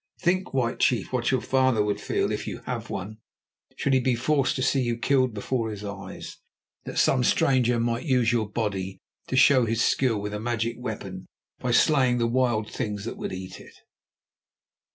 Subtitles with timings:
[0.19, 3.19] Think, White Chief, what your father would feel, if you have one,
[3.75, 6.37] should he be forced to see you killed before his eyes,
[6.85, 11.27] that some stranger might use your body to show his skill with a magic weapon
[11.59, 13.75] by slaying the wild things that would eat it."